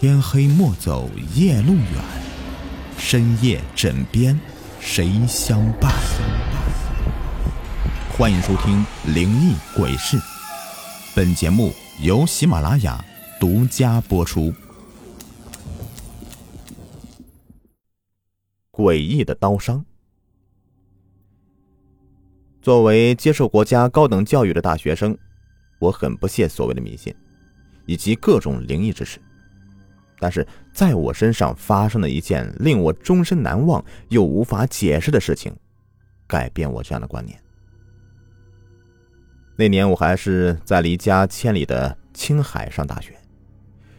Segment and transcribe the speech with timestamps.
[0.00, 2.04] 天黑莫走夜路远，
[2.98, 4.38] 深夜枕边
[4.78, 5.92] 谁相伴？
[8.08, 8.76] 欢迎收听
[9.12, 10.16] 《灵异鬼事》，
[11.16, 13.04] 本节目由喜马拉雅
[13.40, 14.54] 独家播出。
[18.70, 19.84] 诡异的刀伤。
[22.62, 25.18] 作为接受国家高等教育的大学生，
[25.80, 27.12] 我很不屑所谓的迷信，
[27.84, 29.20] 以及各种灵异之事。
[30.20, 35.54] 但是在我身上发生了一件令我终身难忘又无法解释的事情，
[36.26, 37.38] 改变我这样的观念。
[39.56, 43.16] 那年我还是在离家千里的青海上大学，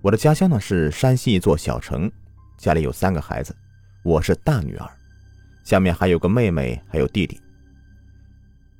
[0.00, 2.10] 我的家乡呢是山西一座小城，
[2.56, 3.54] 家里有三个孩子，
[4.02, 4.88] 我是大女儿，
[5.64, 7.40] 下面还有个妹妹，还有弟弟。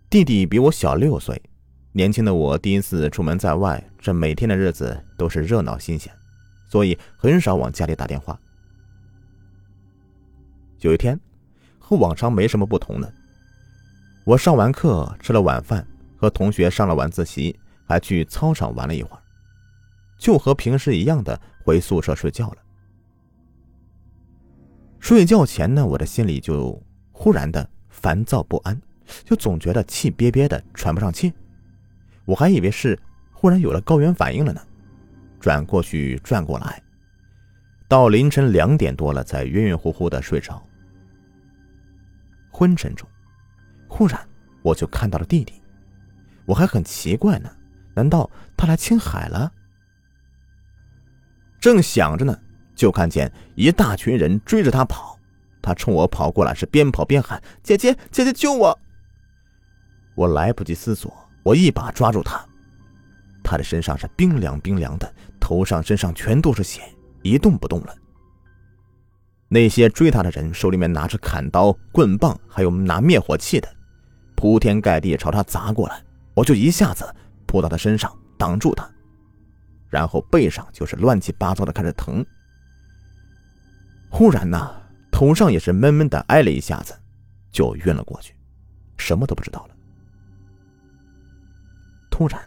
[0.08, 1.40] 弟弟比我小六岁，
[1.92, 6.12] 年轻的我第一次出门在外，这每天的日子都是热闹新鲜。
[6.72, 8.40] 所以很少往家里打电话。
[10.80, 11.20] 有一天，
[11.78, 13.12] 和往常没什么不同呢，
[14.24, 17.54] 我上完课吃了晚饭，和同学上了晚自习，
[17.86, 19.20] 还去操场玩了一会儿，
[20.16, 22.56] 就和平时一样的回宿舍睡觉了。
[24.98, 28.80] 睡觉前呢，我的心里就忽然的烦躁不安，
[29.26, 31.34] 就总觉得气憋憋的，喘不上气，
[32.24, 32.98] 我还以为是
[33.30, 34.62] 忽然有了高原反应了呢。
[35.42, 36.80] 转过去，转过来，
[37.88, 40.64] 到凌晨两点多了，才晕晕乎乎的睡着。
[42.52, 43.08] 昏沉中，
[43.88, 44.16] 忽然
[44.62, 45.60] 我就看到了弟弟，
[46.46, 47.50] 我还很奇怪呢，
[47.92, 49.52] 难道他来青海了？
[51.60, 52.38] 正想着呢，
[52.76, 55.18] 就看见一大群人追着他跑，
[55.60, 58.78] 他冲我跑过来，是边跑边喊：“姐姐，姐姐，救我！”
[60.14, 61.12] 我来不及思索，
[61.42, 62.40] 我一把抓住他。
[63.44, 65.14] 他的身上是冰凉冰凉的，
[65.52, 66.80] 头上身上全都是血，
[67.20, 67.94] 一动不动了。
[69.48, 73.68] 那些追他的人手里面拿着砍刀、棍棒，还有拿灭火器的，
[74.34, 76.02] 铺天盖地朝他砸过来。
[76.32, 77.04] 我就一下子
[77.46, 78.90] 扑到他身上挡住他，
[79.90, 82.24] 然后背上就是乱七八糟的开始疼。
[84.08, 84.72] 忽然呐，
[85.10, 86.98] 头上也是闷闷的挨了一下子，
[87.50, 88.34] 就晕了过去，
[88.96, 89.74] 什么都不知道了。
[92.10, 92.40] 突然。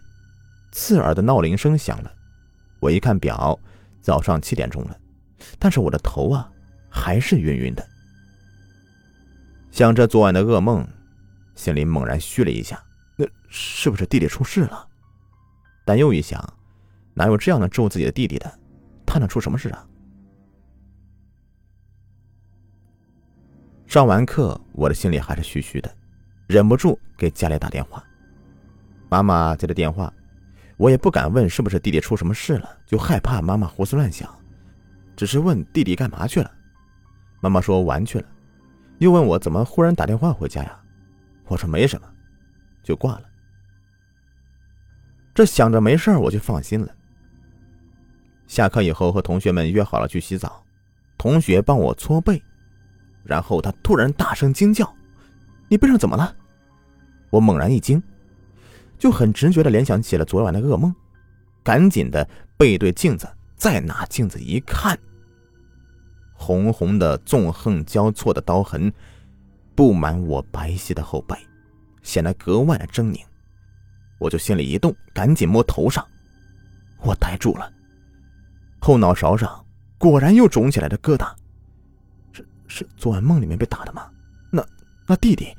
[0.72, 2.12] 刺耳的闹铃声响了，
[2.86, 3.60] 我一看表，
[4.00, 4.96] 早上七点钟了，
[5.58, 6.48] 但是我的头啊
[6.88, 7.84] 还是晕晕的。
[9.72, 10.88] 想着昨晚的噩梦，
[11.56, 12.80] 心里猛然虚了一下，
[13.16, 14.88] 那是不是弟弟出事了？
[15.84, 16.40] 但又一想，
[17.16, 18.60] 哪有这样的咒自己的弟弟的？
[19.04, 19.88] 他能出什么事啊？
[23.88, 25.92] 上完课，我的心里还是虚虚的，
[26.46, 28.04] 忍不住给家里打电话。
[29.10, 30.14] 妈妈接的电话。
[30.78, 34.30] 我也不敢问是不是弟弟出什么事了，就害怕妈妈胡思乱想，
[35.16, 36.52] 只是问弟弟干嘛去了。
[37.40, 38.26] 妈妈说玩去了，
[38.98, 40.80] 又问我怎么忽然打电话回家呀？
[41.48, 42.08] 我说没什么，
[42.84, 43.24] 就挂了。
[45.34, 46.94] 这想着没事我就放心了。
[48.48, 50.64] 下课以后和同学们约好了去洗澡，
[51.18, 52.42] 同学帮我搓背，
[53.24, 54.94] 然后他突然大声惊叫
[55.70, 56.36] ：“你背上怎么了？”
[57.32, 58.02] 我猛然一惊。
[58.98, 60.94] 就很直觉的联想起了昨晚的噩梦，
[61.64, 64.98] 赶紧的背对镜子，再拿镜子一看，
[66.34, 68.92] 红红的纵横交错的刀痕
[69.76, 71.36] 布满我白皙的后背，
[72.04, 73.20] 显得格外的狰狞。
[74.18, 76.06] 我就心里一动，赶紧摸头上，
[77.02, 77.72] 我呆住了，
[78.80, 79.66] 后脑勺上
[79.98, 81.34] 果然又肿起来的疙瘩，
[82.32, 84.10] 是是昨晚梦里面被打的吗？
[84.50, 84.66] 那
[85.06, 85.54] 那弟弟，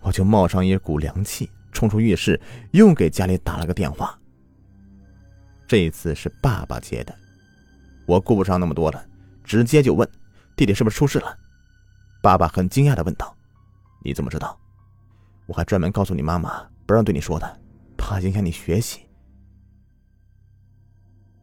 [0.00, 1.50] 我就冒上一股凉气。
[1.72, 2.40] 冲出浴室，
[2.70, 4.16] 又给家里打了个电话。
[5.66, 7.14] 这一次是爸爸接的，
[8.06, 9.04] 我顾不上那么多了，
[9.42, 10.08] 直接就问
[10.54, 11.36] ：“弟弟是不是出事了？”
[12.22, 13.34] 爸爸很惊讶的问道
[14.04, 14.56] ：“你怎么知道？
[15.46, 17.60] 我还专门告诉你妈妈，不让对你说的，
[17.96, 19.00] 怕影响你学习。”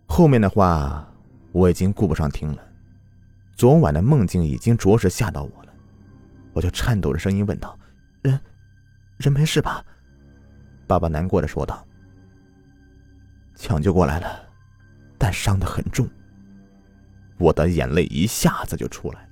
[0.08, 1.12] 后面的话
[1.52, 2.64] 我已经顾不上听了，
[3.56, 5.74] 昨晚的梦境已经着实吓到我了，
[6.54, 7.78] 我就颤抖着声音问道
[8.22, 8.40] ：“人，
[9.18, 9.84] 人没事吧？”
[10.90, 11.86] 爸爸难过的说道
[13.54, 14.50] ：“抢救过来了，
[15.20, 16.10] 但伤得很重。”
[17.38, 19.30] 我的眼泪一下子就出来了。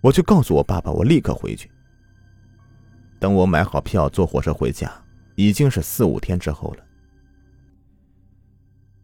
[0.00, 1.68] 我就告诉我爸爸，我立刻回去。
[3.18, 4.88] 等我买好票坐火车回家，
[5.34, 6.84] 已经是四五天之后了。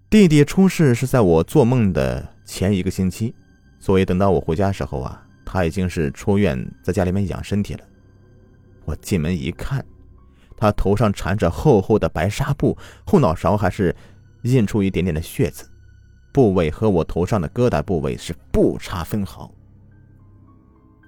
[0.08, 3.34] 弟弟出事是在我做梦的前一个星期，
[3.80, 7.80] 所以等到我回家时候啊，他已经是出院，在家里面养身体了。
[8.84, 9.84] 我进门一看。
[10.56, 13.94] 他头上缠着厚厚的白纱布，后脑勺还是
[14.42, 15.68] 印出一点点的血渍，
[16.32, 19.52] 部位和我头上的疙瘩部位是不差分毫，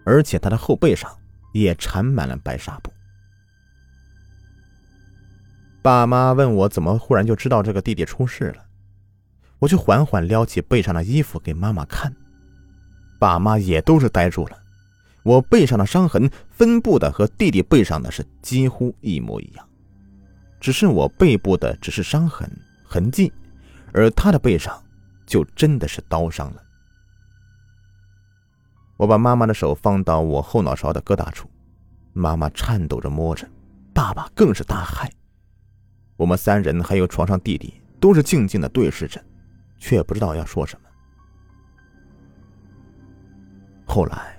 [0.05, 1.11] 而且他的后背上
[1.53, 2.93] 也缠满了白纱布。
[5.81, 8.65] 爸妈问我怎么忽然就知道这个弟弟出事了，
[9.61, 12.15] 我就缓缓撩起背上的衣服给妈妈看，
[13.19, 14.59] 爸妈也都是呆住了。
[15.29, 19.69] 我背上的伤痕分布的和弟弟背上的是几乎一模一样，
[20.59, 22.51] 只是我背部的只是伤痕
[22.83, 23.31] 痕迹，
[23.93, 24.83] 而他的背上。
[25.27, 26.63] 就真的是刀伤了。
[28.97, 31.51] 我把妈妈的手放到我后脑勺的疙瘩处，
[32.15, 33.47] 妈妈颤抖着摸着，
[33.93, 35.07] 爸爸更是大骇。
[36.17, 39.23] 我们三人还有床上弟弟都是静静的对视着，
[39.79, 40.89] 却不知道要说什么。
[43.87, 44.38] 后来，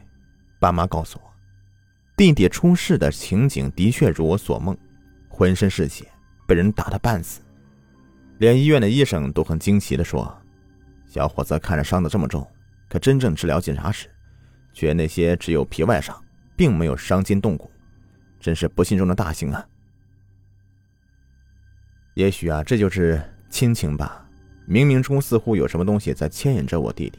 [0.60, 1.34] 爸妈告诉我，
[2.18, 4.78] 弟弟出事的情景的确如我所梦，
[5.30, 6.06] 浑身是血，
[6.46, 7.42] 被人打得半死，
[8.40, 10.36] 连医院的医生都很惊奇的说。
[11.08, 12.46] 小伙子看着伤的这么重，
[12.88, 14.08] 可真正治疗检查时，
[14.74, 16.16] 却那些只有皮外伤，
[16.56, 17.72] 并没有伤筋动骨，
[18.40, 19.66] 真是不幸中的大幸啊！
[22.16, 23.20] 也许啊，这就是
[23.50, 24.24] 亲情吧。
[24.68, 27.18] 冥冥中似乎有什么东西在牵引着我弟弟，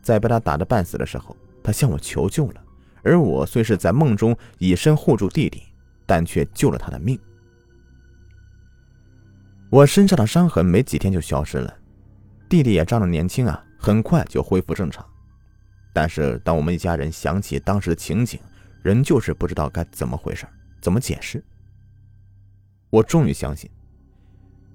[0.00, 2.64] 在被他打得半死的时候，他向我求救了，
[3.02, 5.62] 而我虽是在梦中以身护住弟弟，
[6.06, 7.18] 但却救了他的命。
[9.70, 11.72] 我身上的伤痕没几天就消失了。
[12.48, 15.06] 弟弟也长得年轻啊，很快就恢复正常。
[15.92, 18.40] 但是，当我们一家人想起当时的情景，
[18.82, 20.46] 仍旧是不知道该怎么回事，
[20.80, 21.42] 怎么解释。
[22.90, 23.70] 我终于相信，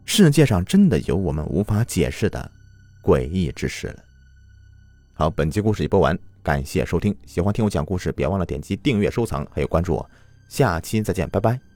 [0.05, 2.49] 世界上真的有我们无法解释的
[3.03, 4.03] 诡异之事了。
[5.13, 7.13] 好，本期故事已播完，感谢收听。
[7.25, 10.09] 喜欢听我讲故事，别忘了点击订阅、收藏，还有关注我。
[10.47, 11.74] 下期再见，拜拜。